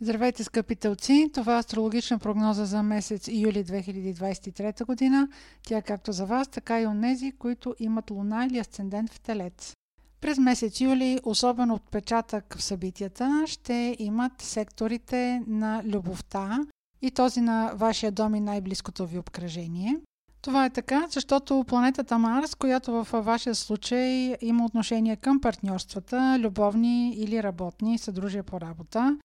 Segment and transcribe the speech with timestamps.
[0.00, 1.30] Здравейте, скъпи телци!
[1.34, 5.28] Това е астрологична прогноза за месец юли 2023 година.
[5.62, 9.74] Тя е както за вас, така и онези, които имат луна или асцендент в телец.
[10.20, 16.58] През месец юли особено отпечатък в събитията ще имат секторите на любовта
[17.02, 19.96] и този на вашия дом и най-близкото ви обкръжение.
[20.42, 27.14] Това е така, защото планетата Марс, която в вашия случай има отношение към партньорствата, любовни
[27.14, 29.18] или работни, съдружия по работа,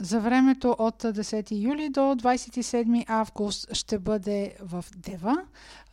[0.00, 5.36] за времето от 10 юли до 27 август ще бъде в Дева.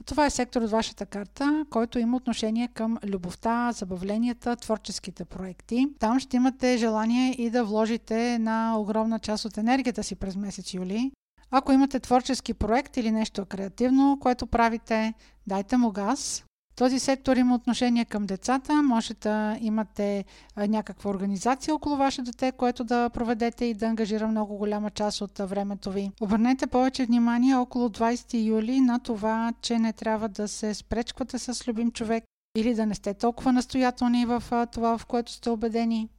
[0.06, 5.88] Това е сектор от вашата карта, който има отношение към любовта, забавленията, творческите проекти.
[6.00, 10.74] Там ще имате желание и да вложите на огромна част от енергията си през месец
[10.74, 11.12] юли.
[11.52, 15.14] Ако имате творчески проект или нещо креативно, което правите,
[15.48, 16.44] дайте му газ.
[16.78, 18.84] Този сектор има отношение към децата.
[18.84, 20.26] Може да имате
[20.58, 25.38] някаква организация около ваше дете, което да проведете и да ангажира много голяма част от
[25.38, 26.12] времето ви.
[26.22, 31.68] Обърнете повече внимание около 20 юли на това, че не трябва да се спречквате с
[31.68, 32.24] любим човек
[32.58, 36.10] или да не сте толкова настоятелни в това, в което сте убедени.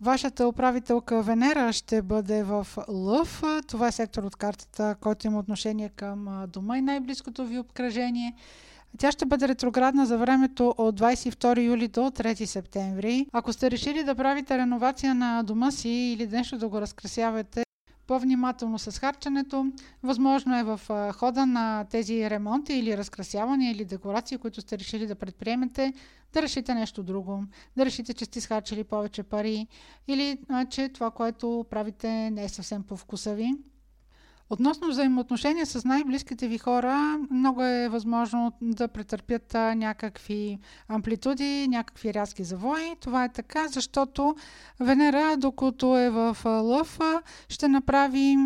[0.00, 3.42] Вашата управителка Венера ще бъде в Лъв.
[3.68, 8.34] Това е сектор от картата, който има отношение към дома и най-близкото ви обкръжение.
[8.98, 13.26] Тя ще бъде ретроградна за времето от 22 юли до 3 септември.
[13.32, 17.62] Ако сте решили да правите реновация на дома си или нещо да го разкрасявате,
[18.06, 19.72] по-внимателно с харченето.
[20.02, 20.80] Възможно е в
[21.12, 25.92] хода на тези ремонти или разкрасявания или декорации, които сте решили да предприемете,
[26.32, 27.44] да решите нещо друго,
[27.76, 29.66] да решите, че сте изхарчили повече пари
[30.08, 30.38] или
[30.70, 33.54] че това, което правите не е съвсем по вкуса ви.
[34.50, 42.44] Относно взаимоотношения с най-близките ви хора, много е възможно да претърпят някакви амплитуди, някакви рязки
[42.44, 42.96] завои.
[43.00, 44.36] Това е така, защото
[44.80, 46.98] Венера, докато е в Лъв,
[47.48, 48.36] ще направи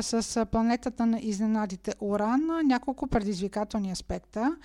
[0.00, 4.56] с планетата на изненадите Уран няколко предизвикателни аспекта.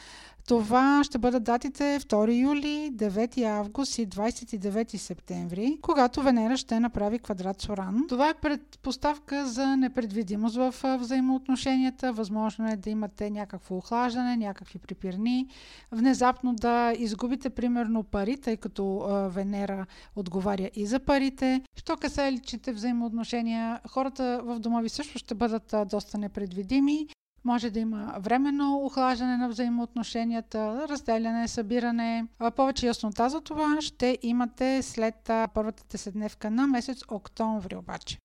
[0.47, 7.19] Това ще бъдат датите 2 юли, 9 август и 29 септември, когато Венера ще направи
[7.19, 8.06] квадрат с Оран.
[8.09, 12.13] Това е предпоставка за непредвидимост в взаимоотношенията.
[12.13, 15.47] Възможно е да имате някакво охлаждане, някакви припирни,
[15.91, 19.00] внезапно да изгубите примерно пари, тъй като
[19.34, 19.85] Венера
[20.16, 21.62] отговаря и за парите.
[21.75, 27.08] Що касае личните взаимоотношения, хората в дома ви също ще бъдат доста непредвидими.
[27.46, 32.25] Може да има временно охлаждане на взаимоотношенията, разделяне, събиране.
[32.56, 38.18] Повече яснота за това ще имате след първата деседневка на месец октомври обаче.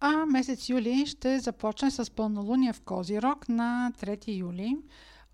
[0.00, 4.78] А месец юли ще започне с пълнолуние в Козирог на 3 юли.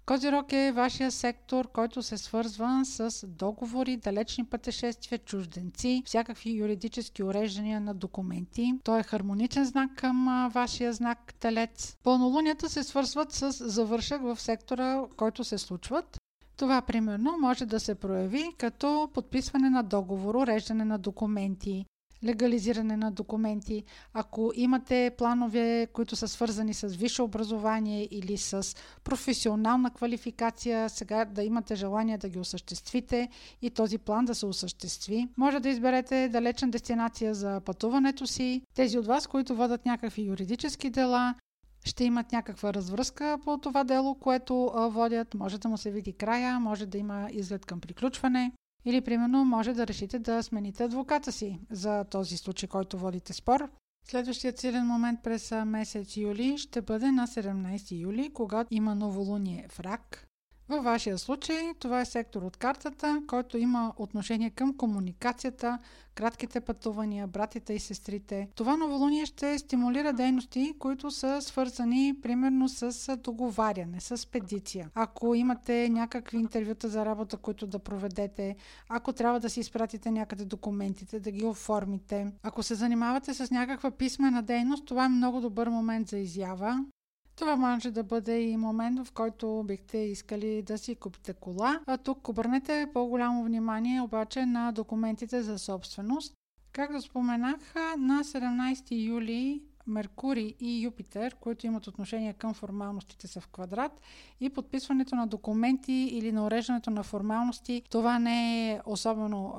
[0.09, 7.81] Козирог е вашия сектор, който се свързва с договори, далечни пътешествия, чужденци, всякакви юридически уреждания
[7.81, 8.75] на документи.
[8.85, 11.97] Той е хармоничен знак към вашия знак Телец.
[12.03, 16.19] Пълнолунията се свързват с завършък в сектора, който се случват.
[16.57, 21.85] Това примерно може да се прояви като подписване на договор, уреждане на документи,
[22.25, 23.84] легализиране на документи.
[24.15, 31.43] Ако имате планове, които са свързани с висше образование или с професионална квалификация, сега да
[31.43, 33.28] имате желание да ги осъществите
[33.62, 35.28] и този план да се осъществи.
[35.37, 38.62] Може да изберете далечна дестинация за пътуването си.
[38.75, 41.34] Тези от вас, които водят някакви юридически дела,
[41.84, 45.34] ще имат някаква развръзка по това дело, което водят.
[45.34, 48.53] Може да му се види края, може да има изглед към приключване.
[48.88, 53.69] Или, примерно, може да решите да смените адвоката си за този случай, който водите спор.
[54.04, 59.81] Следващият силен момент през месец юли ще бъде на 17 юли, когато има новолуние в
[59.81, 60.28] рак.
[60.69, 65.79] Във вашия случай това е сектор от картата, който има отношение към комуникацията,
[66.15, 68.49] кратките пътувания, братите и сестрите.
[68.55, 74.91] Това новолуние ще стимулира дейности, които са свързани примерно с договаряне, с педиция.
[74.95, 78.57] Ако имате някакви интервюта за работа, които да проведете,
[78.89, 83.91] ако трябва да си изпратите някъде документите, да ги оформите, ако се занимавате с някаква
[83.91, 86.84] писмена дейност, това е много добър момент за изява.
[87.39, 91.81] Това може да бъде и момент, в който бихте искали да си купите кола.
[91.87, 96.35] А тук обърнете по-голямо внимание обаче на документите за собственост.
[96.73, 103.49] Както споменах, на 17 юли Меркурий и Юпитер, които имат отношение към формалностите са в
[103.49, 104.01] квадрат
[104.41, 109.55] и подписването на документи или на уреждането на формалности, това не е особено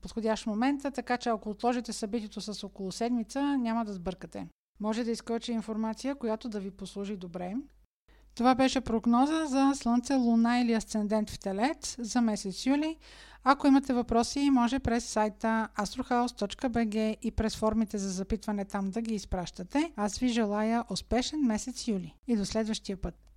[0.00, 4.46] подходящ момент, така че ако отложите събитието с около седмица, няма да сбъркате.
[4.82, 7.54] Може да изкочи информация, която да ви послужи добре.
[8.34, 12.96] Това беше прогноза за Слънце, Луна или Асцендент в Телец за месец юли.
[13.44, 19.14] Ако имате въпроси, може през сайта astrohouse.bg и през формите за запитване там да ги
[19.14, 19.92] изпращате.
[19.96, 23.22] Аз ви желая успешен месец юли и до следващия път!